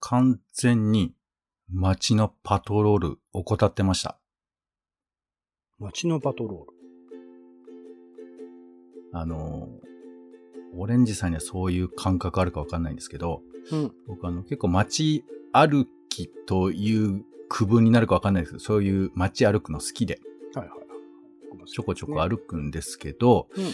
[0.00, 1.14] 完全に
[1.68, 4.18] 街のパトロール怠ってました。
[5.78, 6.66] 街のパトロ
[9.12, 9.68] あの、
[10.76, 13.78] オレンジさんにはそういう感覚あるかわかんないんですけど、ール。
[13.78, 13.92] うん。
[14.06, 20.20] 僕あの結構街歩きという区分になるかわかんないですけど、そういう街歩くの好きで、
[20.54, 20.84] はいはいはい。
[21.66, 23.64] ちょこちょこ歩くんですけど、うん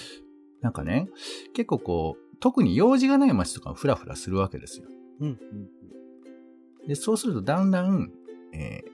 [0.61, 1.09] なんかね、
[1.55, 4.87] 結構こう、特に用事がない街とかをフラフラするわけですよ。
[5.21, 5.29] うん。
[5.29, 6.87] うん。
[6.87, 8.13] で、そうするとだんだん、
[8.53, 8.91] えー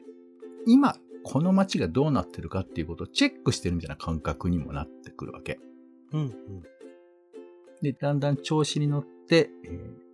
[0.69, 5.59] 今、この街がどうなってるかっていうことをチェックしてるみたいな感覚にもなってくるわけ。
[6.13, 6.21] うん。
[6.21, 6.33] うん。
[7.83, 10.07] で、だんだん調子に乗って、えー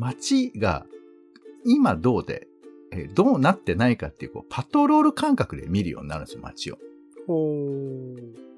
[0.00, 0.86] 街が
[1.64, 2.46] 今どうで、
[2.92, 6.78] えーどうなってないかっていう、こう、パトロール感覚で見るようになるんですよ、街を。
[7.26, 8.48] ほー。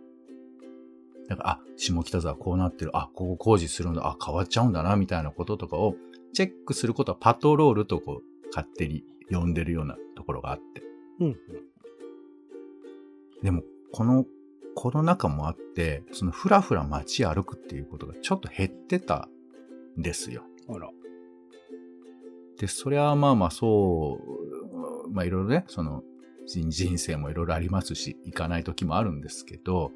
[1.29, 5.95] だから、あ、下北沢こうなってる、あ、ここ工事するんだ、あ、変わっちゃうんだな、みたいなこととかを
[6.33, 10.83] チェックすることはパトロールとこう、勝手に呼んでるようなところがあって。
[11.21, 11.37] うん。
[13.43, 14.25] でも、この
[14.75, 19.29] コロナ禍もあって、そのふらふら街歩くっていうことがちょっと減ってた
[19.99, 20.43] んですよ。
[20.69, 20.91] あら。
[22.61, 24.21] で、そりゃまあまあそ
[25.07, 26.03] う、まあいろいろね、その
[26.47, 29.93] 人人生もいろいろありますし、行かない時もあるんですけど、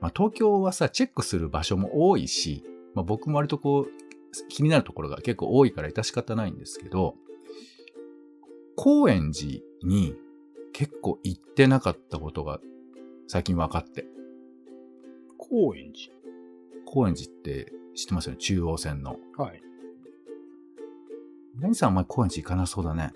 [0.00, 3.88] まあ東京はさ、チェックする場所も多いし、まあ僕も割とこう、
[4.48, 7.16] 気になるところが結構多いから致し方ないんですけど、
[8.76, 10.16] 高円寺に
[10.72, 12.60] 結構行ってなかったことが
[13.28, 14.06] 最近分かって。
[15.38, 15.92] 高円
[16.86, 18.38] 高円寺って知ってますよね？
[18.38, 19.18] 中央線の。
[19.36, 19.44] 寺。
[19.44, 19.62] はい。
[21.60, 23.12] 何さんあんまり高円寺行かなそうだね。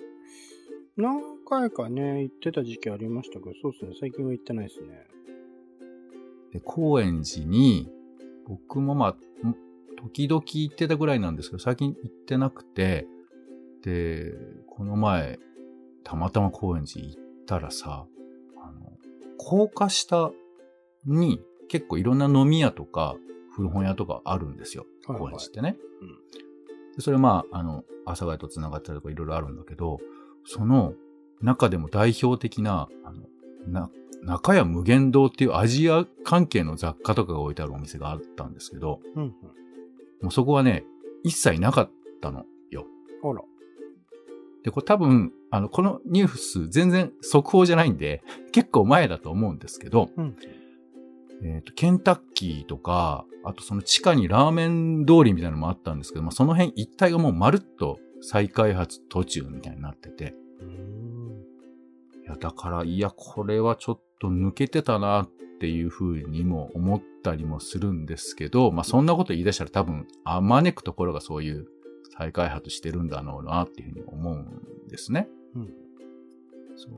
[0.96, 3.90] 何回かね、行ってた時期ありましたけど、そうですね。
[4.00, 5.06] 最近は行ってないですね。
[6.52, 7.88] で、高円寺に、
[8.46, 9.54] 僕もまあ、ん
[9.96, 13.06] 時々行ってたぐらいなんですけど、最近行ってなくて、
[13.82, 14.34] で、
[14.66, 15.38] この前、
[16.04, 18.06] たまたま高円寺行ったらさ、
[18.56, 18.92] あの、
[19.36, 20.32] 高架下
[21.06, 23.14] に結構いろんな飲み屋とか
[23.52, 24.84] 古本屋とかあるんですよ。
[25.06, 25.76] はいはい高円寺ってね。
[26.00, 26.47] うん
[26.98, 30.00] でそれまあ、あの、阿佐ヶ谷と繋がったりとかいろいろあるんだけど、
[30.44, 30.94] その
[31.40, 33.22] 中でも代表的な、あの、
[33.68, 33.88] な、
[34.24, 39.22] 中屋無限堂っていうアジア関係の雑貨とかが置いてあるお店があったんですけど、うん。
[40.22, 40.82] もうそこはね、
[41.22, 42.84] 一切なかったのよ。
[43.22, 43.30] うん。
[43.30, 43.42] あら。
[44.64, 50.36] で、これ多分、あの、このニュース全然速報じゃないんで、結構前だと思うんですけど、うん。
[51.42, 60.34] えっ、と、ケンタッキーとか、あとその地下にラーメン通りみたいなのもあったんですけど、まあ、その辺一帯がもうまるっと再開発途中みたいになってて。
[62.24, 71.66] いや、だから、いや、これはちょっと抜けてたなっていうふうにも思ったりもするんですけど、まあ、そんなこと言い出したら多分、あまねくところがそういう
[72.16, 75.28] 再開発してるんだろうなっていうふうに思うんですね。
[75.54, 75.72] うん。
[76.76, 76.92] そう。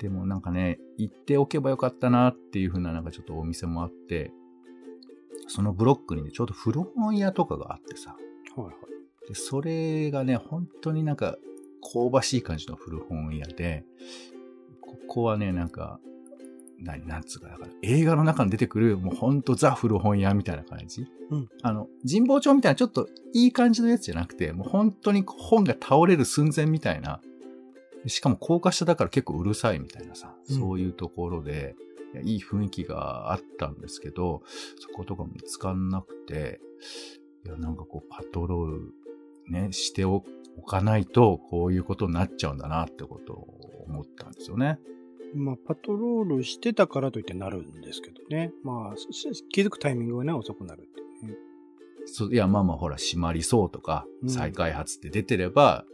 [0.00, 4.32] でもなんかね、行っておけばよかったなっていうふうななんかちょっとお店もあって、
[5.48, 8.16] そのブロックにね、ちょうど古本屋とかがあってさ、
[8.56, 8.74] はいはい。
[9.28, 11.36] で、それがね、本当になんか
[11.82, 13.84] 香ばしい感じの古本屋で、
[14.80, 16.00] ここはね、なんか、
[16.80, 21.06] 何、なんつうか、だから映画の中に出てくる、もうほんとザ古本屋みたいな感じ。
[21.30, 27.20] うんあの、神保町みたいなちょっといい感じのやつじゃなくて、もう本当に本が倒れる寸前みたいな。
[28.06, 31.74] しかも高架下だから結構うるさいみたいなさ、うんそういうところで、
[32.14, 34.42] いやいい雰囲気があったんですけど、
[34.78, 36.60] そことかも見つかんなくて、
[37.44, 38.94] いや、なんかこう、パトロール
[39.48, 40.22] ね、してお
[40.66, 44.78] かないと、こういうことになっちゃうんだなってことを思ったんですよね。
[45.34, 48.52] まあ、パトロールしてたからといってなるんですけどね。
[48.62, 51.38] まあ、し気づくタイミングがね、遅くなるっていうね。
[52.06, 55.84] そういや、まあまあ、ほら、閉まりそうとかう、ん再開発って出てれば、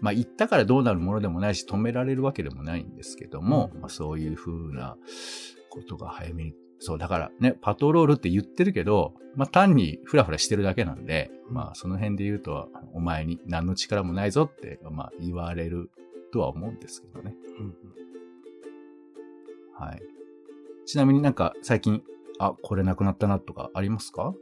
[0.00, 4.96] まあ、行ったからどうなるものでもないし、止められるわけでもないんですけども、うんまあ、そういうふうな
[5.70, 15.90] ことが早めに、そう、だからね、パトロールって言ってるけど、まあ、単にフラフラしてるだけなんで、うんまあ、その辺で言うと、お前に何の力もないぞって、まあ、言われる
[16.32, 17.34] とは思うんですけどね。
[17.58, 17.74] うん
[19.76, 20.02] はい。
[20.86, 22.04] ちなみになんか最近、
[22.38, 24.34] あ、これなくなったなとかありますか？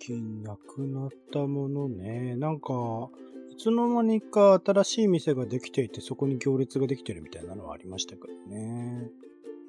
[0.00, 2.36] 金なくなったものね。
[2.36, 3.08] なんか、
[3.52, 9.10] いつの間にか新しい店ができていて、そこに行列ができてるみたいなのはありましたけどね。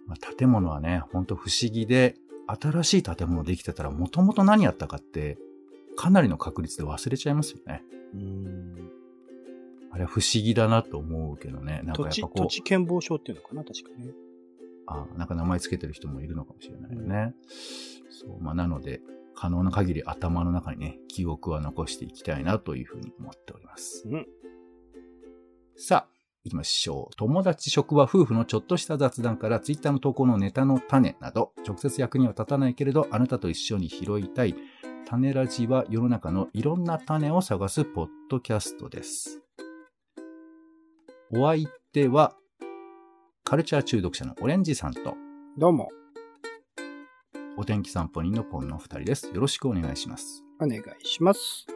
[0.07, 2.15] まあ、建物はね、ほんと不思議で、
[2.47, 5.37] 新しい建物できてたらもともと何やったかって、
[5.97, 7.83] かなりの確率で忘れちゃいますよね。
[8.13, 8.91] うーん。
[9.91, 11.81] あれ不思議だなと思うけどね。
[11.83, 14.11] なんか土地、やっぱこう、土地健忘症っていうのかな、確かね。
[14.85, 17.33] あなんか名前つけてる人もいるのかもしれないよね。
[18.09, 19.01] そう、まあなので、
[19.35, 24.07] 可能な限り頭の中にね、記憶は残していきたいなというふうに思っております。
[24.07, 24.27] うん。
[25.75, 26.13] さあ、
[26.43, 27.15] 行きましょう。
[27.15, 34.55] 友達、職場、夫婦のちょっとした雑談から、ツイッターの投稿のネタの種など、直接役には立たないけれど、あなたと一緒に拾いたい、
[35.05, 39.41] 種ラジは世の中のいろんな種を探すポッドキャストです。
[41.31, 42.35] お相手は、
[43.45, 45.15] カルチャー中毒者のオレンジさんと、
[45.57, 45.89] どうも、
[47.55, 49.27] お天気散歩人のポンのお二人です。
[49.27, 50.43] よろしくお願いします。
[50.59, 51.67] お願いします。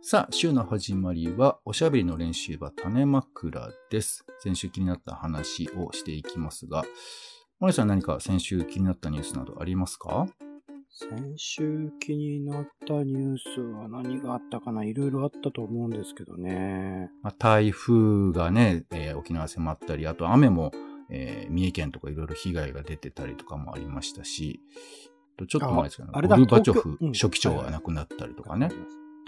[0.00, 4.24] さあ、週の始まりは、おしゃべりの練習場種枕です。
[4.38, 6.84] 先週気になった話をしていきますが、
[7.58, 10.28] お姉さん何か先週気になったニュースなどありますか？
[10.88, 14.84] 先週気になったニュースは何があったかな？
[14.84, 17.10] いろいろあったと思うんですけどね。
[17.22, 20.70] まあ、台風がね、えー沖縄迫ったり、あと雨も、
[21.10, 24.60] えー三重県とかいろいろ被害が出てたりとかもありましたし、
[25.36, 28.70] とちょっと前ですけど、ゴルバチョフ書記長が亡くなったりとかね。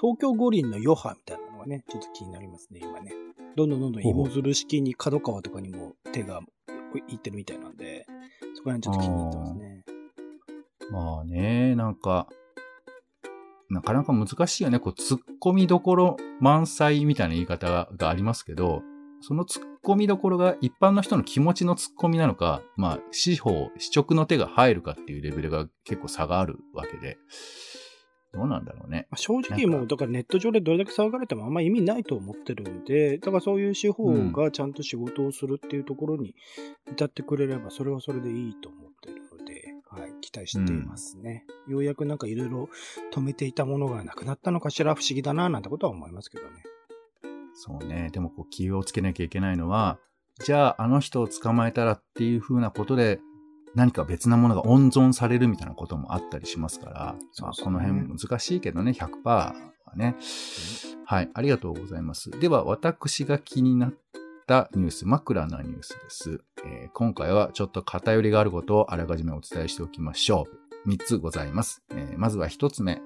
[0.00, 3.12] 東京五輪の余波みたいなのがね、ちょっと気になりますね、今ね。
[3.56, 6.40] どんどんどんどん芋づる式に角川とかにも手が
[7.08, 8.06] いってるみたいなんで、
[8.54, 9.84] そこら辺ちょっと気になってますね。
[10.90, 12.28] まあね、なんか、
[13.70, 14.78] なかなか難しいよね。
[14.78, 18.82] こう、突っ込みどころ満載みたいな言い方がありますけど、
[19.22, 27.16] その突っ込みどころが一般の人の気持ちの突っ込みなのか、まあ、司法、司直の手が入るかっていうレベルが結構差があるわけで、
[28.32, 29.06] どうなんだろうね。
[29.10, 36.34] まあ正直もう、だからネット上でどれだけ騒がれてもあんま意味ないと思ってるんで、だからそういう司法がちゃんと仕事をするっていうところに
[36.90, 41.44] 至ってくれれば、それはそれでいいと思ってるので、はい、期待していますね。
[41.68, 42.70] ようやくなんかいろいろ
[43.12, 46.64] 止めていたものがなくなったのかしら不思議だななんてことは思いますけどね。
[47.64, 48.10] そうね。
[48.12, 50.00] でもこう気をつけなきゃいけないのは、
[50.44, 53.20] じゃああの人を捕まえたらっていう風なことで、
[53.76, 59.54] 何か別なものが温存されるみたいなこともあったりしますから、まあ、そうそうこの辺難しいけどね、100%は
[59.94, 60.16] ね。
[61.04, 62.32] はい、ありがとうございます。
[62.32, 63.94] では、私が気になっ
[64.48, 66.40] たニュース、枕なニュースです。
[66.64, 70.48] えー今回はちょっと偏りがあることをあらかじめお伝えしておきましょ
[70.84, 70.88] う。
[70.90, 71.84] 3つございます。
[71.92, 73.00] えーまずは1つ目、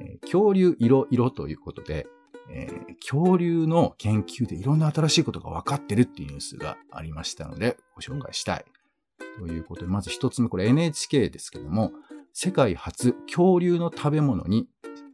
[0.00, 2.06] えー恐竜色々ということで、
[2.50, 8.64] えー恐竜の研究でいろんな新しいことが分かってるっていうニュースがありましたので、ご紹介したい。
[9.38, 11.92] ということで、まず一つ目、これ NHK ですけども、
[12.32, 14.66] 世界初恐竜の食べ物に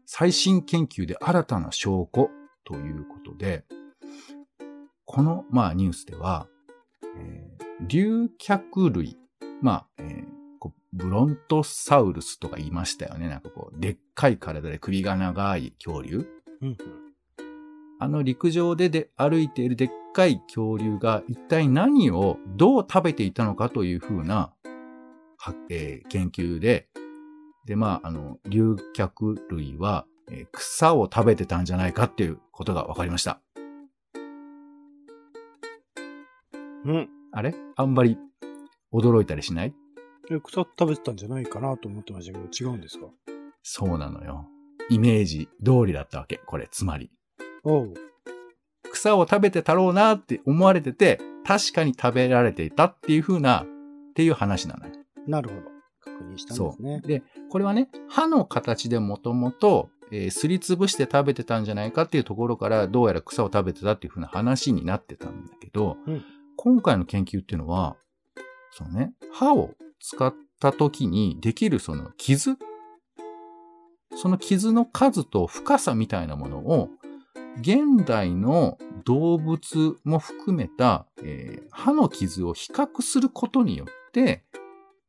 [0.07, 2.31] 最新研究で新たな証拠
[2.65, 3.65] ということで、
[5.05, 6.47] この、まあ、ニュースでは、
[7.17, 9.19] えー竜脚類、
[9.61, 10.25] まあ、えー
[10.61, 13.29] こうブロントサウルスとか言いましたよね。
[13.29, 16.29] なんかこう、でっかい体で首が長い恐竜。
[16.61, 16.77] うんうん。
[18.03, 24.53] あの陸上でで歩いているでっかい恐竜が一体何をどう食べていたのかというふうな、
[25.39, 26.89] はえー研究で、
[27.65, 33.41] で、まあ、あの、竜脚類は、えー草を食べてたんじゃないかっていうことが分かりました。
[36.85, 37.09] うん。
[37.31, 37.55] あれ？
[37.77, 38.19] あんまり
[38.93, 39.73] 驚いたりしない？
[40.29, 43.07] え草食べてたんじゃないかなと思ってましたけど、違うんですか？
[43.63, 44.49] そうなのよ。
[44.91, 46.39] イメージ通りだったわけ。
[46.39, 47.13] これ、つまり。
[48.93, 53.67] 草を食べてたろうなって思われてて、確かに食べられていたっていう風な、っ
[54.15, 54.93] ていう話なのよ。
[55.27, 55.63] なるほど。
[56.05, 57.01] 確認したんですね。
[57.01, 67.97] で、これはね、歯の形でもともと、えーすりつぶして食べてたんじゃないかっていうところから、どうやら草を食べてたっていう風な話になってたんだけど、うん今回の研究っていうのは、
[68.73, 69.71] そのね、歯を
[70.01, 72.57] 使った時にできるその傷？
[74.15, 76.91] その傷の数と深さみたいなものを、
[77.61, 84.45] 現代の動物も含めた、えー歯の傷を比較することによって、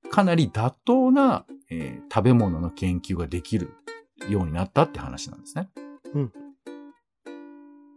[0.10, 3.74] かなり妥当な、えー食べ物の研究ができる
[4.30, 5.70] ようになったって話なんですね。
[6.14, 6.34] うん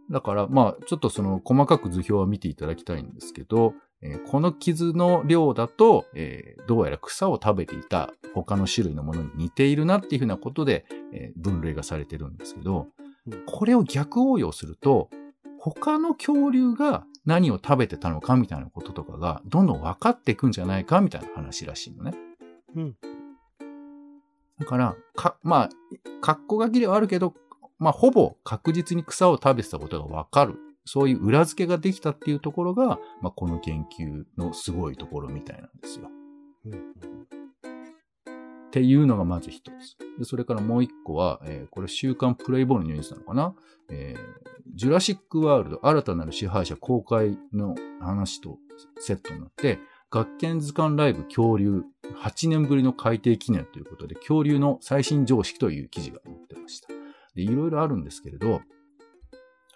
[0.09, 13.06] だから、まあ、ちょっとその細かく図表は見ていただきたいんですけど、えーこの傷の量だと、えーどうやら草を食べていた他の種類のものに似ているなっていうふうなことで、えー分類がされてるんですけど、うん
[13.45, 15.09] これを逆応用すると、
[15.59, 22.13] 他の恐竜が何を食べてたのかみたいなこととかがどんどん分かっていくんじゃないかみたいな話らしいのね。
[22.75, 22.95] うん。
[24.59, 25.69] だから、か、まあ、
[26.21, 27.33] 格好書きではあるけど、
[27.79, 30.57] まあ、ほぼ確実に草を食べてたことがわかる。
[30.85, 36.09] そういう裏付けができたっていうところが、まあ、この研究のすごいところみたいなんですよ。
[36.65, 37.46] うん
[38.77, 39.97] っていうのがまず一つ。
[40.17, 43.55] でそれからもう一個は、えーこれ週刊プレイボールのニュースなのかな、
[43.89, 48.59] えージュラシックワールド新たなる支配者公開の話と
[48.99, 49.79] セットになって、
[50.11, 51.83] 学研図鑑ライブ恐竜
[52.23, 56.89] 8年ぶりの改定記念ということで、恐竜の最新常識という記事が載ってました。
[57.35, 58.61] で、いろいろあるんですけれど、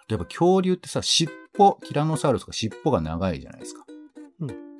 [0.08, 3.84] 例えば恐竜ってさ、尻尾、ティラノサウルスが尻尾が長いじゃないですか。
[4.40, 4.72] うん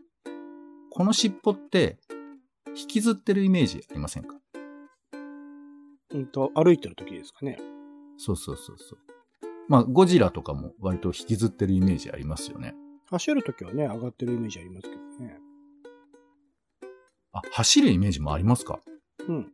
[0.95, 1.99] この尻尾って、
[2.75, 4.37] 引きずってるイメージありませんか？
[6.11, 7.59] うんと、歩いてる時ですかね。
[8.19, 8.99] そうそうそうそう。
[9.69, 12.75] まあ、ゴジラとかも割と引きずってるイメージありますよね。
[13.11, 15.38] 走る時はね、上がってるイメージありますけどね。
[17.33, 18.81] あ、走るイメージもありますか？
[19.29, 19.52] うん。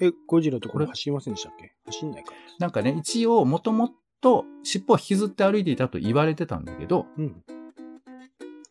[0.00, 0.86] え、ゴジラとかこれ？
[0.86, 1.74] も走りませんでしたっけ？
[1.86, 2.36] 走んないから。
[2.58, 7.44] なんかね、一応、もともと尻尾を引きずって歩いていたと言われてたんだけど、うん。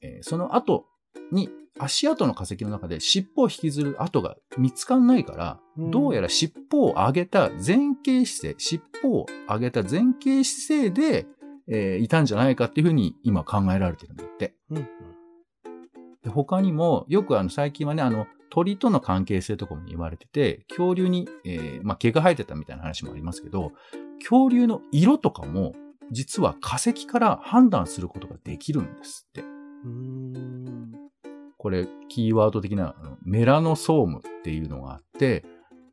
[0.02, 0.86] えーその後
[1.32, 1.50] に、
[1.84, 11.26] 足跡の化石の中で尻尾を引きずる跡が見つかんないから、うんどうやら尻尾を上げた前傾姿勢、尻尾を上げた前傾姿勢で、
[11.68, 14.54] えーいたんじゃないかっていうふうに今考えられてるんだって。
[14.70, 14.78] うん。
[14.78, 14.86] うん。
[16.24, 23.72] で他にも、よくあの最近はね、あの、鳥との関係性とかも言われてて、恐竜に、えーまあ、毛が生えてたみたいな話もありますけど、
[24.20, 25.74] 恐竜の色とかも、
[26.12, 29.42] 実は化石から判断することができるんですって。
[29.42, 31.03] うーん。
[31.64, 32.94] これ、キーワード的な
[33.24, 35.46] メラノソームっていうのがあって、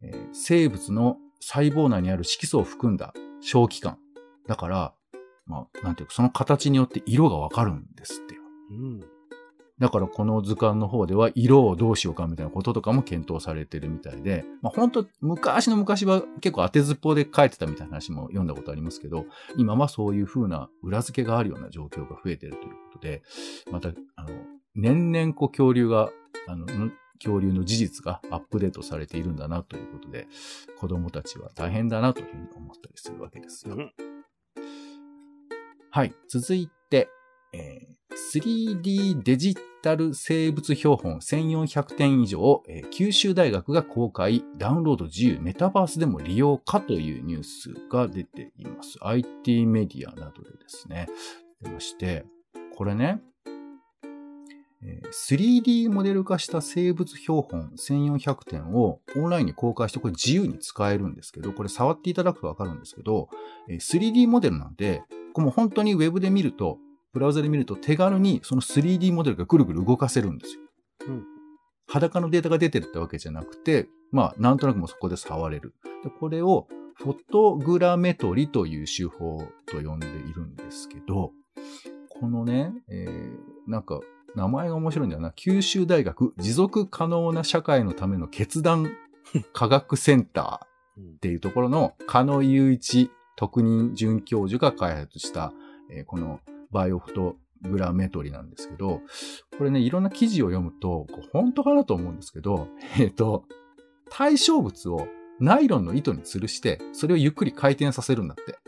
[0.03, 3.97] えー生物の細胞内にある色素を含んだ小器官。
[4.49, 4.95] だから、
[5.47, 8.41] まあ、なんていうか、その形によって色がわかるんですってよ。
[8.73, 9.01] うん。
[9.79, 19.25] だからこの図鑑の方では色をどうしようかみたいなこととかも検討されてるみたいで、まあ本当昔の昔は結構当てずっぽうで書いてたみたいな話も読んだことありますけど、
[19.57, 23.23] 今はそういう風な裏付けがあるような状況が増えてるということで、
[23.71, 24.29] また、あの、
[24.75, 26.11] 年々こう恐竜が、
[26.49, 26.93] あの、ん？
[27.23, 30.27] 恐竜の事実がアップデートされているんだなということで、
[30.79, 33.75] 子供たちは大変だなというふうに思ったりするわけですよ。
[33.75, 33.93] うん
[35.93, 36.15] はい。
[36.29, 37.09] 続いて、
[37.53, 38.01] えー
[38.33, 48.99] 3D デジタル生物標本1400点以上、えー九州大学が公開、ダウンロード自由、メタバースでも利用かというニュースが出ています。
[49.01, 51.09] IT メディアなどでですね、
[51.61, 52.25] 出まして、
[52.77, 53.30] これね、えー
[54.83, 63.29] 3D モデル化した生物標本1400点をオンラインに公開してこれ自由に使えるんですけど、これ触っていただくとわかるんですけど、
[63.69, 65.03] えー 3D モデルなんで、
[65.35, 66.79] これもう本当にウェブで見ると、
[67.13, 70.61] ブラウザで見ると手軽にその 3D モデルがぐるぐる動かせるんですよ。
[71.09, 71.25] うん
[71.93, 75.75] 裸のデータが出てるってわけじゃなくて、まあ、なんとなくもうそこで触れる。
[76.05, 81.33] でこれをフォトグラメトリという手法と呼んでいるんですけど、
[82.09, 84.01] このね、えーなんか、
[84.35, 85.33] 名前が面白いんだよな。
[85.33, 88.91] 九州大学持続可能な社会のための決断
[89.53, 95.53] 科学センターうんっていうところの、加野雄一特任准教授が開発した、
[95.91, 99.01] えーこのバイオフォトグラメトリなんですけど、
[99.59, 102.69] これね、いろんな記事を読むと、本当かなと思うんですけど、
[102.99, 103.45] えっ、と、
[104.09, 105.09] 対象物を
[105.41, 108.59] ナイロンの糸に吊るして、それをゆっくり回転させるんだって。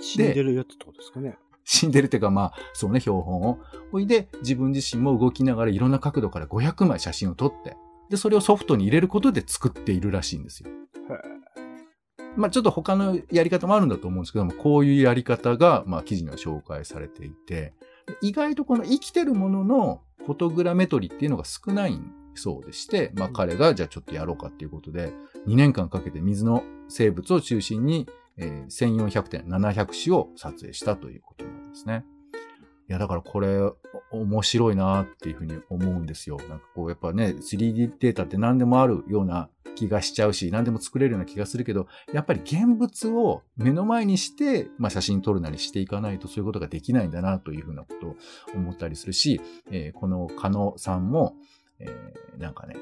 [0.00, 1.38] 死んでるやつってことですかね。
[1.66, 3.58] 死んでるっていうか、まあ、そうね、標本を。
[3.90, 7.76] ほいで、自分自身も動きながらいろんな角度から500枚写真を撮って、
[8.08, 10.70] で、それをソフトに入れることで作っているらしいんですよ。
[12.36, 17.74] まあちょっと他のやり方もあるんだと思うんですけども、こういうやり方が、まあ記事には紹介されていて、
[18.20, 21.98] 意外とこの生きてるもののフォトグラメトリっていうのが少ない
[22.34, 25.12] そうでして、まあ彼がじゃあちょっとやろうかっていうことで、
[25.48, 28.06] 2年間かけて水の生物を中心に、
[28.38, 32.04] えー1400点、700種を撮影したということなんですね。
[32.88, 33.58] いや、だからこれ、
[34.12, 36.36] 面白いなっていうふうに思うんですよ。
[36.48, 48.16] なんかこう、やっぱね、3D データって何でもあるような気がしちゃうし、何でも作れるような気がするけど、やっぱり現物を目の前にして、まあ写真撮るなりしていかないとそういうことができないんだなというふうなことを
[48.54, 49.40] 思ったりするし、
[49.70, 51.34] えーこの加野さんも、
[51.78, 52.76] えーなんかね、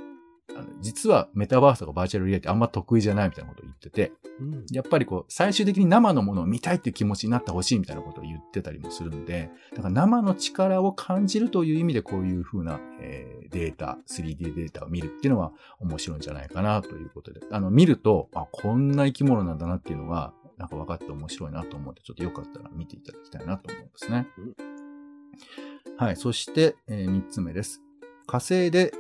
[0.50, 4.66] あの実はメタバースとかバーチャルリアリティあんま得意じゃないみたいなことを言ってて、うん。
[4.70, 24.26] やっぱりこう、最終的に生のものを見たいっていう気持ちになってほしいみたいなことを言ってたりもするんで、だから生の力を感じるという意味でこういう風な、えーデータ、3D データを見るっていうのは面白いんじゃないかなということで、あの、見ると、あ、こんな生き物なんだなっていうのが、なんか分かって面白いなと思って、ちょっとよかったら見ていただきたいなと思いますね。
[25.96, 26.16] はい。
[26.16, 27.80] そして、え3つ目です。
[28.26, 28.92] 火星で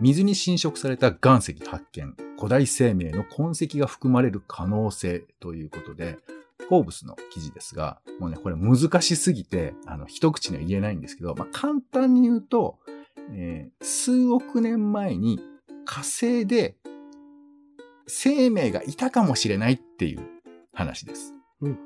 [0.00, 2.14] 水に浸食された岩石発見。
[2.36, 6.18] 古代生命の痕跡が含まれる可能性ということで、
[6.68, 12.78] フォーブスの記事ですが、もうね、これ難しすぎて、あの、一口には言えないんですけど、まあ、簡単に言うと、
[13.30, 15.40] えー数億年前に
[15.84, 16.76] 火星で
[18.06, 20.20] 生命がいたかもしれないっていう
[20.72, 21.34] 話です。
[21.60, 21.78] うん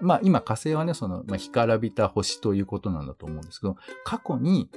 [0.00, 4.70] まあ今火星はね、その、まあ、干からびた星ということなんだと思うんですけど、過去に、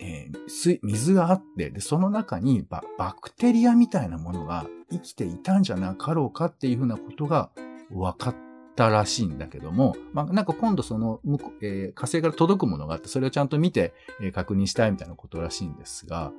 [0.00, 7.50] えー水、水があって、で、その中にババクテリアみたいなものが生きていたんじゃなかろうかっていうふうなことが
[7.90, 8.36] 分かっ
[8.76, 11.20] たらしいんだけども、まあなんか今度その、
[11.62, 16.32] えー火星から届くものがあって、それをちゃんと見て、えー確認したいみたいなことらしいんですが、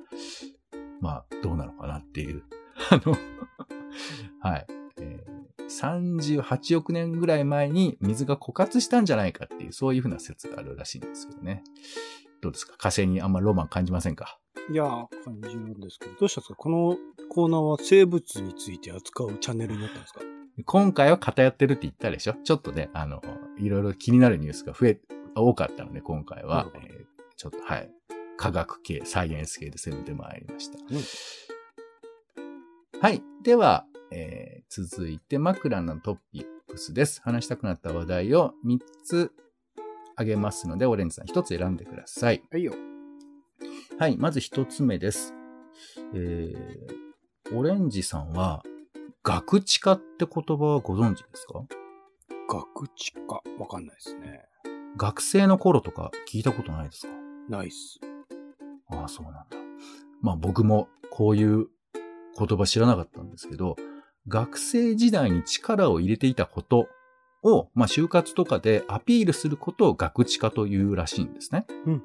[1.00, 2.42] まあどうなのかなっていう。
[2.90, 3.16] あの、
[4.40, 4.66] はい。
[4.98, 11.64] えー38億年ぐらい前に水が枯渇したんじゃないかっていう、そういうふうな説があるらしいんですけどね。
[12.42, 12.74] どうですか？
[12.76, 14.38] 火星にあんまロマン感じませんか？
[14.70, 16.54] いやー、感じるんですけど、どうしたんですか？
[16.56, 16.96] この
[17.28, 20.20] コーナーは生物について扱うチャンネルになったんですか？
[20.66, 22.34] 今回は偏ってるって言ったでしょ？
[22.42, 23.22] ちょっとね、あの、
[23.58, 25.00] いろいろ気になるニュースが増え、
[25.36, 26.66] 多かったので、今回は。
[26.74, 27.02] えー
[27.36, 27.90] ちょっと、はい。
[28.36, 30.78] 科学系、サイエンス系で攻めてまいりました。
[33.00, 33.22] はい。
[33.42, 37.20] では、えー続いて枕のトピックスです。
[37.22, 39.32] 話したくなった話題を3つ
[40.22, 42.42] あげますので、オレンジさん1つ選んでください。
[42.50, 42.72] はいよ。
[43.98, 44.16] はい。
[44.16, 45.34] まず1つ目です。
[46.14, 48.62] えー、オレンジさんは、
[49.24, 51.64] 学知化って言葉はご存知ですか？
[52.48, 53.42] 学知か。
[53.58, 54.44] わかんないですね。
[54.96, 57.12] 学生の頃とか聞いたことないですか？
[57.48, 58.00] ナイス。
[58.88, 59.46] ああ、そうなんだ。
[60.20, 61.66] まあ僕もこういう
[62.38, 63.76] 言葉知らなかったんですけど、
[64.28, 66.86] 学生時代に力を入れていたこと
[67.42, 71.66] を、まあ就活とかでアピールすることを学知化というらしいんですね。
[71.86, 72.02] うん。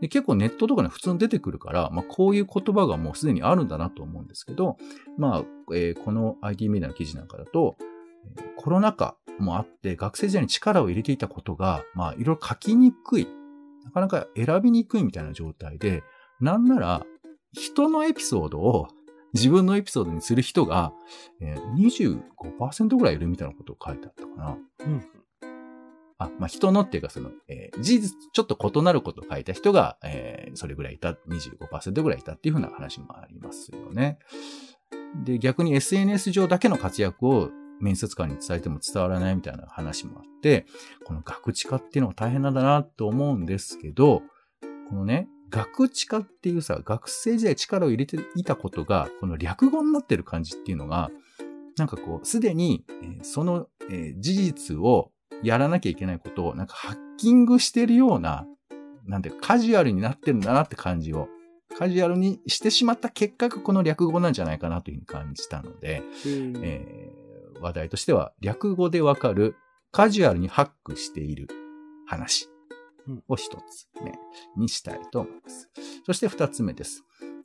[0.00, 4.76] で結構ネットとかに普通に出てくるから、まあこういう言葉がもうすでにあるんだなと思うんですけど、
[5.16, 7.76] まあ、えーこの IT メディアの記事なんかだと、
[8.38, 13.28] えーコロナ禍もあって学生時代に力を入れていたことが、まあいろいろ書きにくい、
[13.84, 16.02] なかなか選びにくいみたいな状態で、
[16.40, 17.06] なんなら
[17.52, 18.88] 人のエピソードを
[19.34, 20.92] 自分のエピソードにする人が、
[21.40, 22.20] えー
[22.58, 24.58] 25%ぐらいいるみたいなことを書いてあったかな。
[24.80, 25.06] うん。
[26.18, 34.18] あ、まあ、人のっていうか、その、えー事実、ちょっと異なることを書いた人が、えーそれぐらいいた、25%ぐらいいたっていうふうな話もありますよね。
[35.24, 40.66] で、逆に SNS 上だけの活躍を面接官に伝えても伝わらないみたいな話もあって、
[41.04, 44.22] この学知化っていうのが大変なんだなと思うんですけど、
[44.88, 51.10] このね、学知化っていうさ、学生時代力を入れていたことが、この略語になってる感じっていうのが、
[51.78, 58.46] なんかこう、すでに、えーその、えー事実をやらなきゃいけないことを、なんかハッキングしてるような、
[59.06, 61.28] なんていうかカジュアルになってるんだなって感じを、
[61.78, 67.26] カジュアルにしてしまった結果がこの略語なんじゃないかなというふうに感じたので、えー
[67.62, 69.56] 話題としては、略語でわかる
[69.90, 71.48] カジュアルにハックしている
[72.06, 72.50] 話
[73.28, 74.12] を一つ目
[74.56, 75.70] にしたいと思います。
[76.04, 77.04] そして二つ目です。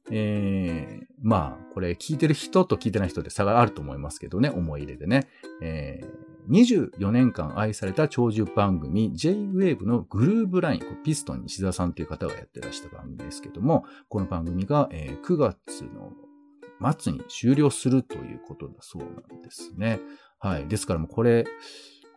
[0.09, 5.27] えー、まあ、これ聞いてる人と聞いてない人で差があると思いますけどね、思い入れでね。
[5.61, 16.11] えー、24年間愛された長寿番組 J-Wave のグルーブライン、ピストン西田さんという方がやってらした番組ですけども、この番組が、えー9月の
[16.97, 19.99] 末に終了するということだそうなんですね。
[20.39, 20.67] はい。
[20.67, 21.45] ですからもうこれ、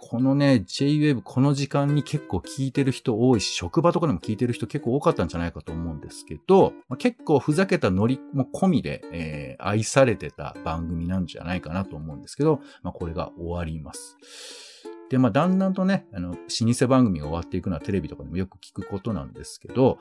[0.07, 14.74] このね、J-Wave この時間に結構聞いてる人多いし、職場とかでも聞いてる人結構多かったんじゃないかと思うんですけど、まあ結構ふざけたノリも込みで、えー愛されてた番組なんじゃないかなと思うんですけど、まあこれが終わります。
[15.11, 16.39] で、まあだんだんとね、あの、老
[16.73, 19.99] 舗番組が終わっていくのはテレビとかでもよく聞くことなんですけど、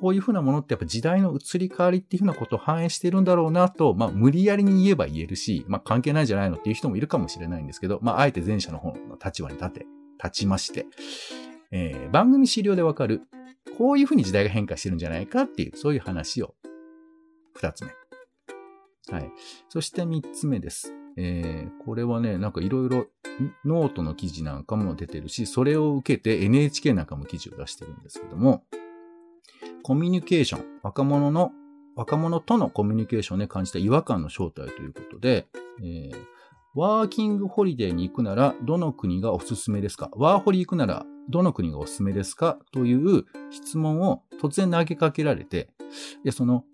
[0.00, 9.86] こういうふうなものってやっぱ時代の移り変わりっていうふうなことを反映してるんだろうなと、まあ無理やりに言えば言えるし、まあ関係ないんじゃないのっていう人もいるかもしれないんですけど、まああえて前者の方の立場に立て、
[10.22, 10.86] 立ちまして、
[11.70, 13.22] えー番組資料でわかる、
[13.78, 16.54] こういうふうに時代が変化してるんじゃないかっていう、そういう話を、
[17.54, 17.92] 二つ目。
[19.12, 19.30] はい。
[19.68, 20.99] そして三つ目です。
[21.22, 23.06] えーこれはね、なんかいろいろ
[23.64, 28.64] ノートの記事なんかも出てるし、それを受けて NHK なんかも記事を出してるんですけども、
[29.82, 31.52] コミュニケーション、若者の、
[31.96, 35.46] 若者とのコミュニケーションで感じた違和感の正体ということで、
[35.82, 36.16] えー
[36.72, 40.08] ワーキングホリデーに行くならどの国がおすすめですか？
[40.12, 42.60] ワーホリ行くならどの国がおすすめですか？
[42.70, 45.70] という質問を突然投げかけられて、
[46.22, 46.64] いや、その、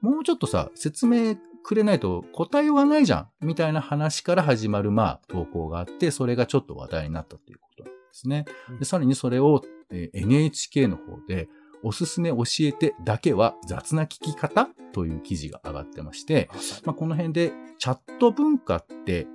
[0.00, 8.44] もうちょっとさ、説明くれないと答えようがないじゃんみたいな話から始まる、まあ、投稿があって、それがちょっと話題になったということなんですね。
[8.78, 11.48] でさらにそれを、えー NHK の方で、
[11.84, 16.48] おすすめ教えてだけは雑な聞き方という記事が上がってまして、
[16.84, 19.26] まあ、この辺でチャット文化って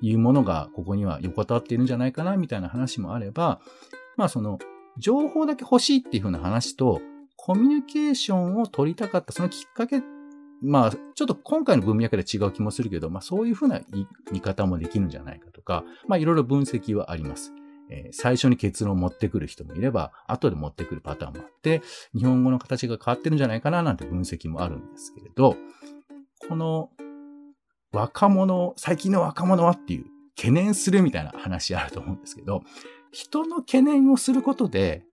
[0.00, 3.60] いうものがここには横たわっているんじゃないかなみたいな話もあれば、
[4.16, 4.58] まあその
[4.98, 7.00] 情報だけ欲しいっていう風な話と
[7.36, 10.02] コミュニケーションを取りたかったそのきっかけ、
[10.62, 17.52] まあちょっと今回の文脈で違う気もするけど、まあそういう風な言い見方もできるんじゃないかとか、まあいろいろ分析はあります。
[17.90, 21.82] えー最初に結論を持ってくる人もいれば、後で持ってくるパターンもあって、
[22.14, 25.56] 日本語の形が変わってるんじゃないかななんて分析もあるんですけれど、
[26.48, 26.90] この
[27.92, 30.04] 若者、最近の若者はっていう
[30.36, 32.62] 懸念するみたいな話あると思うんですけど、
[33.12, 35.04] 人の懸念をすることで、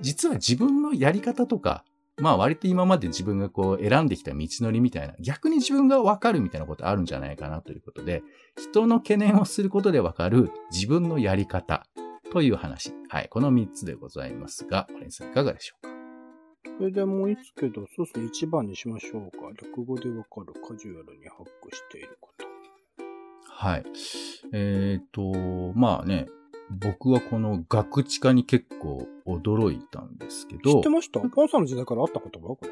[0.00, 1.84] 実は自分のやり方とか、
[2.18, 8.22] まあ割と今まで自分がこう選んできた道のりみたいな、逆に自分がわかるみたいなことあるんじゃないかなということで、
[8.56, 11.86] 人の懸念をすることでわかる自分のやり方
[12.32, 12.92] という話。
[13.08, 13.28] はい。
[13.28, 15.94] この3つでございますが、オレンジさんいかがでしょうか？
[16.78, 19.50] それでもういいですけど、そうですね、1番にしましょうか。
[19.62, 22.46] 略語でわかるカジュアルにハックしていること。
[23.48, 23.84] はい。
[24.52, 26.26] えっ、と、まあね、
[26.70, 31.20] 僕はこの学知化に結構驚いたんですけど知って、ました？
[31.20, 32.48] ポンさんの時代からあった言葉？
[32.48, 32.70] これ。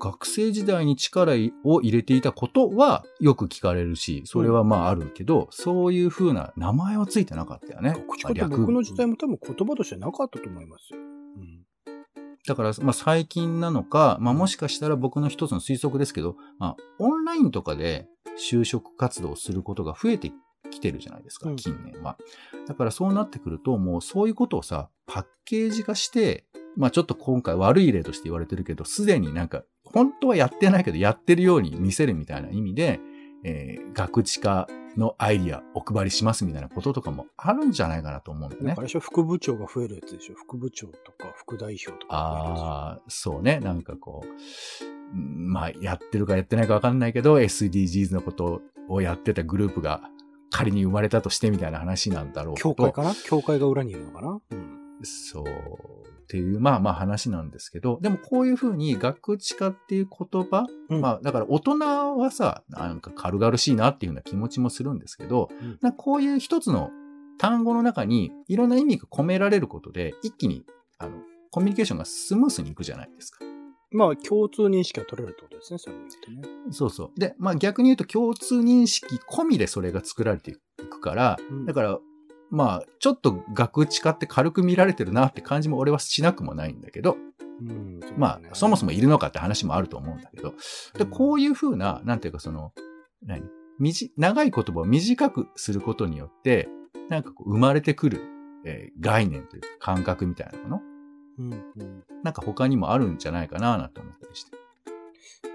[0.00, 7.96] 学生時代に力を入れていたことはよく聞かれるし、それはまああるけど、そういう風な名前はついてなかったよね。
[8.08, 11.00] 口って僕の時代も多分言葉としてなかったと思いますよ。
[11.00, 11.64] うん。
[12.46, 18.06] だから、まあ最近なのか、まあもしかしたら僕の一つの推測ですけど、まあオンラインとかで
[18.38, 20.30] 就職活動をすることが増えて
[20.70, 22.16] きてるじゃないですか、うん近年は。
[22.66, 26.44] だからそうなってくると、もうそういうことをさ、パッケージ化して、
[26.76, 33.00] まあちょっと今回悪い例として言われてるけど、すでになんか、本当はやってないけど、やってるように見せるみたいな意味で、
[33.44, 38.72] えー、学知化のアイディアお配りしますみたいなこととかもあるんじゃないかなと思うんだよね。
[38.76, 42.16] あれでしょ副部長が増えるやつでしょ副部長とか副代表とか。
[42.16, 43.60] ああ、そうね。
[43.60, 44.28] なんかこう、
[45.14, 50.02] うんまあ、やってるかやってないかわかんないけど、SDGs のことをやってたグループが
[50.50, 52.54] 仮に生まれたとしてみたいな話なんだろう。
[52.56, 54.40] 教会かな教会が裏にいるのかな？
[54.50, 54.78] うん。
[55.02, 55.44] そう。
[55.44, 61.78] っていう、まあまあ話なんですけど、でもこういうふうに学知化っていう言葉、うんまあだから大人
[62.18, 65.48] はさ、なんか軽々しいなっていうような気持ちもするんですけど、
[65.82, 66.90] うんこういう一つの
[67.38, 70.64] 単語の中にいろんな意味が込められることで、一気に、
[70.98, 71.18] あの、
[71.50, 73.44] コミュニケーションがスムースにいくじゃないですか。
[73.90, 76.72] まあ、共通認識が取れるってことですね、それによってね。
[76.72, 77.20] そうそう。
[77.20, 81.98] で、まあ逆に言うと共通認識込みでそれが作られていくから、うんだから、
[82.50, 87.16] まあ、ちょっと学知化って軽く見られてるなって感じも俺はしなくもないんだけど、
[87.60, 88.00] うん。
[88.00, 90.54] ねまあ、そもそもいるのかって話もあると思うんだけど、
[90.94, 92.72] で、うんこういうふうな、なんていうかその、
[93.22, 93.42] 何？
[93.78, 96.68] みじ長い言葉を短くすることによって、
[97.08, 98.22] なんかこう生まれてくる、
[98.64, 100.80] えー概念というか感覚みたいなもの
[101.38, 102.04] うんうん。
[102.22, 104.56] なんか他にもあるんじゃないかななんて思ったりして。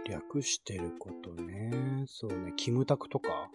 [0.10, 2.06] 略してることね。
[2.08, 2.54] そうね。
[2.56, 3.50] キムタクとか？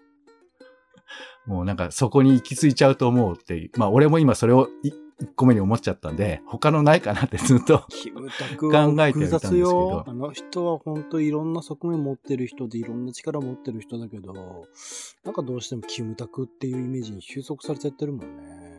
[1.46, 3.70] もうなんかそこに行き着いちゃうと思うっていう。
[3.76, 7.84] まあ俺も今それをい一個目に思っちゃったんで、他のないかなってずっと。
[7.88, 10.04] キムタクは考えてはいたんですけど。
[10.06, 14.32] あの人は本当いろんな側面持ってる人でいろんな力持ってる人だけど、
[15.24, 18.77] なんかどうしてもキムタクっていうイメージに収束されちゃってるもんね。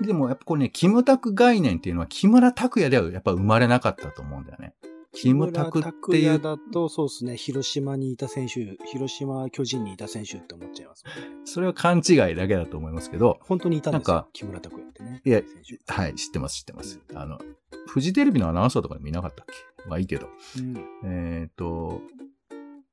[0.00, 4.74] でもやっぱこれね、キムタク概念っていうのは木村拓哉ではやっぱ生まれなかったと思うんだよね。
[5.12, 7.36] キムタクってい木村う、だと、そうですね。
[7.36, 11.10] 広島にいた選手、広島巨人にいた選手って思っちゃいますね。
[11.44, 14.28] それは勘違いだけだと思いますけど、本当にいたんですよなんか。
[14.32, 15.20] 木村拓哉ってね。
[15.24, 15.42] いや
[15.88, 17.00] はい、知ってます、知ってます。
[17.14, 17.40] あの、
[17.88, 19.88] フジテレビのアナウンサーとかで見なかったっけ？
[19.88, 20.28] まあいいけど。
[20.58, 20.84] うん。
[21.04, 22.02] えっ、と、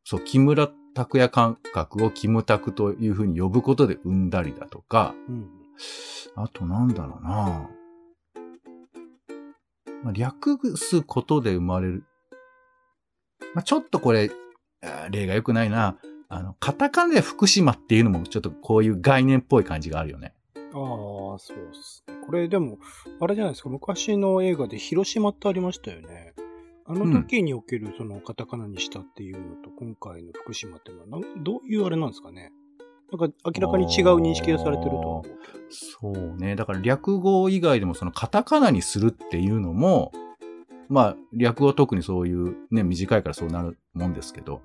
[0.04, 5.50] そう、木村拓哉感覚をキムタクというふうに呼ぶことで生んだりだとか、うん。
[6.36, 7.70] あとなんだろうな
[10.04, 12.04] まあ、略すことで生まれる。
[13.54, 14.32] まあ、ちょっとこれ、
[15.10, 15.98] 例が良くないな。
[16.30, 20.34] あの、カタカナで福島っていうのもちょっとこういう概念っぽい感じがあるよね。
[20.56, 22.16] ああ、そうですね。
[22.26, 22.78] これでも、
[23.20, 26.34] あれじゃないですか、昔の映画で広島ってありましたよね。
[26.86, 32.52] あの時におけるそのカタカナにしたっていうのと、今回の福島っていうのは、どういうあれなんですかね。
[33.12, 35.26] なんか明らかに違う認識がされてると。
[35.70, 36.56] そうね。
[36.56, 40.12] だから略語以外でもそのカタカナにするっていうのも、
[40.90, 44.62] まあ、略語は特にそういうね、短いからそうなるもんですけど、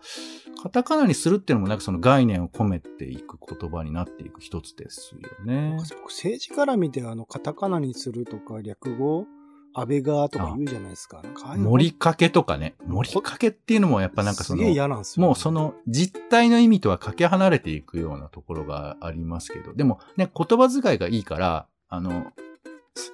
[0.63, 9.27] カタカナにするっていうのもなんかその概念を込めていく言葉になっていく一つですよね僕政治絡みであのカタカナにするとか略語、
[9.75, 11.23] 安倍がとか言うじゃないですか。
[11.23, 12.75] かああいうの盛りかけとかね。
[12.87, 22.33] 盛りかけっていうのもやっぱなんかそのすげえ、嫌なんですよ、もうそ、の実態の意味とはかけ離れていくようなところがありますけど、でもね、言葉遣いがいいから、あの、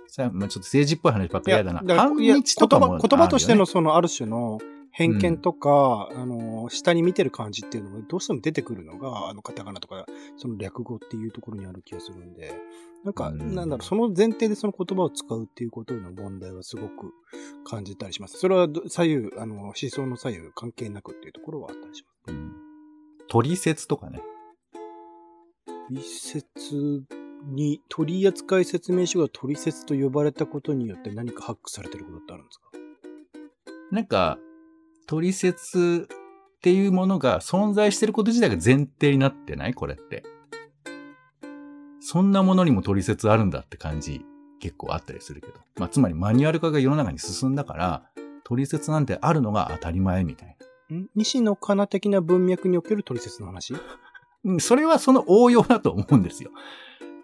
[0.08, 1.82] さまあ、ちょっと政治っぽい話ばっかり嫌だな。
[1.96, 4.58] 反日とかも言葉言葉としてのそのある種の
[4.90, 12.52] 偏見とか、あの、下に見てる感じっていうのがどうしても出てくるのが、あの、カタカナとか、その略語っていうところにある気がするんで、
[13.04, 17.12] なんか、うんなんだろう、その前提でその言葉を使うっていうことの問題はすごく
[17.64, 18.38] 感じたりします。
[18.38, 22.34] それはど左右、あの、思想の左右関係なくっていうところはあったりします。
[22.34, 22.52] うん。
[23.28, 24.20] 取説とかね。
[25.90, 27.04] 一説
[27.44, 32.64] に取扱説明書が取説と呼ばれたことによって何かハックされてることってあるんですか？
[33.92, 34.38] なんか、
[35.08, 39.72] 取説っていうものが存在してること自体が前提になってない？
[39.72, 40.22] これって。
[41.98, 44.20] そんなものにも取説あるんだって感じ
[44.60, 45.54] 結構あったりするけど。
[45.76, 48.02] まあ、つまりマニュアル化が世の中に進んだから、
[48.44, 50.56] 取説なんてあるのが当たり前みたい
[50.92, 51.06] ん？
[51.14, 53.74] 西野カナ的な文脈における取説の話？
[54.60, 56.50] それはその応用だと思うんですよ。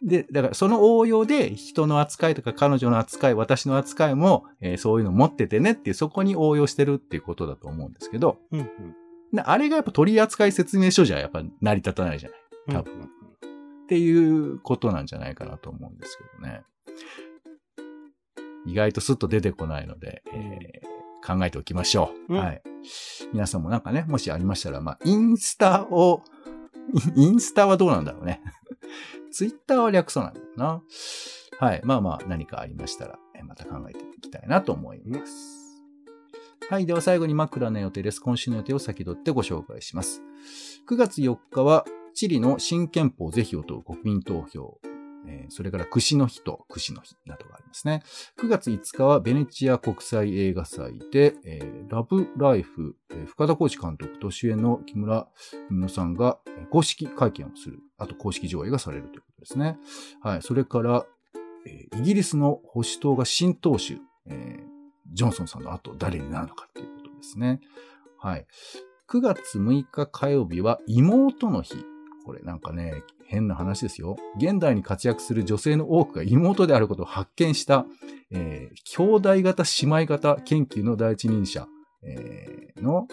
[0.04, 8.66] で、だからその応用で人の扱いとか彼女の扱い、私の扱いも、えーそういうの持っててねっていう、そこに応用してるっていうことだと思うんですけど、うんうん。
[9.32, 12.38] であれがやっぱ取扱説明書じゃやっぱ成り立たないじゃない。
[12.76, 16.62] 多分うんうんっていうことなんじゃないかなと思うんですけどね。
[18.66, 20.94] 意外とスッと出てこないので、えー
[21.26, 22.34] 考えておきましょう。
[22.34, 22.62] うんはい。
[23.32, 26.22] 皆さんもなんかね、もしありましたら、まあ、インスタを、
[27.16, 28.42] インスタはどうなんだろうね。
[29.34, 30.80] ツイッターは略さないもんな。
[31.58, 31.80] はい。
[31.82, 35.82] まあまあ、何かありましたら、また考えていきたいなと思います。
[36.70, 36.86] はい。
[36.86, 38.20] では最後に枕の予定です。
[38.20, 40.22] 今週の予定を先取ってご紹介します。
[40.88, 44.78] 9月4日は、チリの新憲法是非を問う国民投票。
[45.26, 48.02] えーそれから、串の日と串の日などがありますね。
[48.38, 55.28] 9月5日は、ベネチア国際映画祭で、えーラブライフ、えー深田浩二監督と主演の木村
[55.68, 56.38] 文乃さんが
[56.70, 57.80] 公式会見をする。
[57.98, 59.78] あと、公式上映がされるということですね。
[60.22, 60.42] はい。
[60.42, 61.06] それから、
[61.66, 64.74] えーイギリスの保守党が新党首、えー
[65.12, 67.60] ジョンソンさんの後、誰になるのかっていうことですね。
[68.18, 68.46] はい。
[69.08, 71.76] 9月6日火曜日は妹の日。
[72.24, 74.16] これなんかね、変な話ですよ。
[74.36, 77.86] 現代に活躍する女性の多くが妹であることを発見した、
[78.30, 81.66] えー兄弟型姉妹型研究の第一人者、
[82.02, 83.06] えーの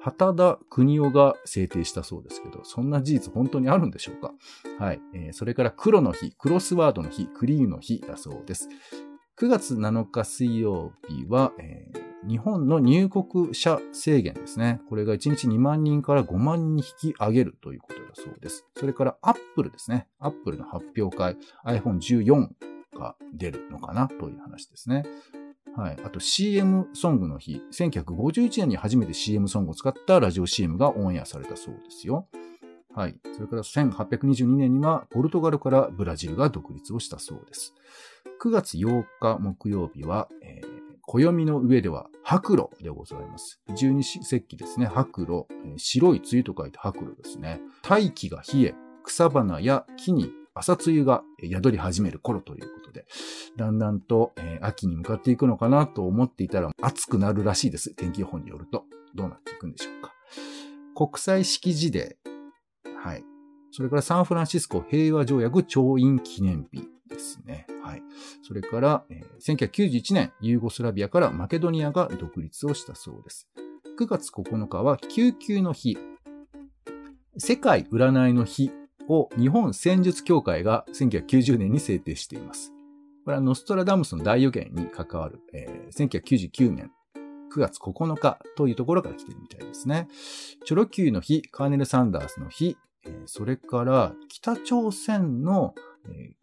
[0.00, 4.32] 畑田邦夫が制定したそうですけど、そんな事実本当にあるんでしょうか？
[4.78, 5.00] はい。
[5.14, 8.68] えーそれから黒の日、クロスワードの日、クリームの日だそうです。
[9.42, 14.80] 9月7日水曜日は、えー日本の入国者制限ですね。
[14.88, 18.64] これが1日2万人から5万人に引き上げるということだそうです。
[18.76, 20.06] それからアップルですね。
[20.20, 22.48] アップルの発表会、iPhone14
[22.96, 25.04] が出るのかなという話ですね。
[25.76, 25.96] はい。
[26.04, 32.28] あと CM ソングの日、1951年に初めて CM ソングを使ったラジオ CM がオンエアされたそうですよ。
[32.94, 33.16] はい。
[33.34, 37.74] それから1822年にはポルトガルからブラジルが独立をしたそうです。
[38.42, 43.60] 9月8日木曜日は、えー暦の上では白露でございます。
[43.76, 44.86] 十二節気ですね。
[44.86, 47.60] 白露、白い梅雨と書いて白露ですね。
[47.82, 53.04] 大気が冷え、草花や木に朝露が宿り始める頃ということで、
[53.56, 57.94] だんだんと、えー秋に向かっていくのかなと思っていたら暑くなるらしいです。
[57.94, 58.84] 天気予報によると。
[59.14, 60.12] どうなっていくんでしょうか。
[60.94, 62.04] 国際式辞デー。
[62.04, 62.21] はい。
[63.72, 67.66] それからサンフランシスコ平和条約調印記念日ですね。
[67.82, 68.02] はい。
[68.46, 73.48] それから、えー1991年、ユーゴスラビアからマケドニアが独立をしたそうです。
[73.98, 75.96] 9月9日は救急の日。
[77.38, 78.70] 世界占いの日
[79.08, 82.72] を日本戦術協会が1990年に制定しています。
[83.24, 86.90] これはノストラダムスの大予言に関わる、えー1999年
[87.54, 90.08] 9月9日というところから来てるみたいですね。
[90.64, 92.76] チョロ Q の日、カーネル・サンダースの日、
[93.26, 95.74] それから北朝鮮の、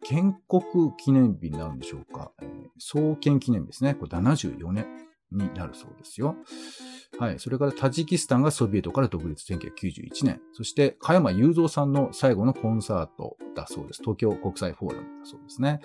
[0.02, 2.32] 建国記念日になるんでしょうか。
[2.78, 3.94] 創建記念日ですね。
[3.94, 4.86] これ74年
[5.32, 6.36] になるそうですよ。
[7.18, 7.38] はい。
[7.38, 10.40] それからタジキスタンがソビエトから独立1991年。
[10.52, 14.02] そして、加山雄三さんの最後のコンサートだそうです。
[14.02, 15.80] 東京国際フォーラムだそうですね。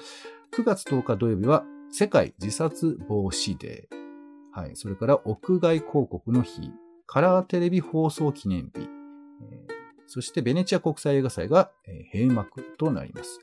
[0.53, 4.59] 9月10日土曜日は世界自殺防止デー。
[4.59, 4.75] はい。
[4.75, 6.71] それから屋外広告の日。
[7.07, 8.94] カラーテレビ放送記念日。
[10.07, 11.71] そしてベネチア国際映画祭が
[12.13, 13.39] 閉幕となります。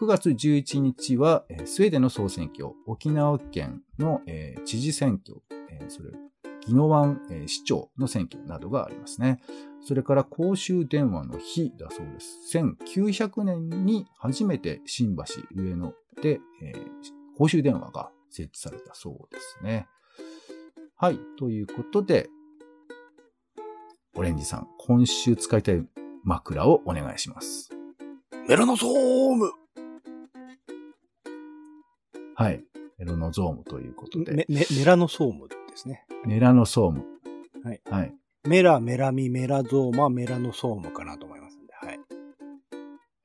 [0.00, 4.20] 9月11日はスウェーデンの総選挙、沖縄県の
[4.64, 5.40] 知事選挙、
[5.88, 6.10] それ、
[6.68, 9.40] 宜野湾市長の選挙などがありますね。
[9.80, 12.56] それから公衆電話の日だそうです。
[12.56, 15.24] 1900年に初めて新橋
[15.56, 16.40] 上野で、
[17.36, 19.88] 公衆電話が設置されたそうですね。
[20.96, 21.18] はい。
[21.36, 22.28] ということで、
[24.14, 25.84] オレンジさん、今週使いたい
[26.24, 27.70] 枕をお願いします。
[28.48, 29.52] メラノソーム
[32.34, 32.64] はい。
[32.98, 34.32] メロノゾームということで。
[34.32, 36.06] メメメラノソームですね。
[36.24, 37.04] メラノソーム。
[37.64, 37.80] はい。
[37.90, 38.14] はい。
[38.44, 42.00] メラ、メラミ、メラゾーマ、メラノソームかなと思いますんで、はい。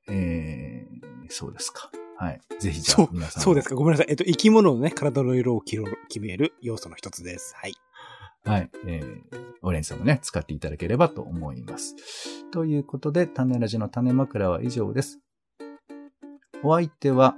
[0.08, 1.90] えー、そうですか。
[2.16, 2.40] はい。
[2.58, 3.42] ぜひじゃそうあ皆さん。
[3.42, 3.74] そうですか。
[3.74, 4.06] ごめんなさい。
[4.10, 5.80] えっと、生き物のね、体の色を決
[6.20, 7.54] める要素の一つです。
[7.56, 7.74] はい。
[8.48, 8.70] はい。
[8.86, 9.20] えー、
[9.60, 11.94] オレンジさんもね、使っていただければと思います。
[12.50, 15.20] ということで、種ラジの種枕は以上です。
[16.62, 17.36] お相手は、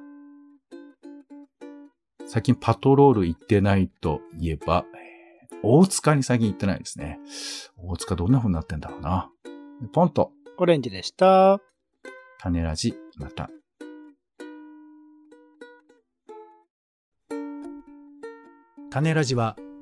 [2.28, 4.84] 最近パトロール行ってないといえば、
[5.64, 7.18] 大塚に最近行ってないですね。
[7.76, 9.28] 大塚どんな風になってんだろうな。
[9.92, 10.30] ポンと。
[10.58, 11.60] オレンジでした。
[12.38, 13.50] 種ラジ、また。
[18.90, 19.56] 種ラジは、